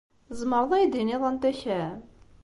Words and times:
Tzemreḍ 0.27 0.71
ad 0.73 0.79
iyi-d-tiniḍ 0.81 1.21
anta 1.29 1.51
kemm? 1.61 1.99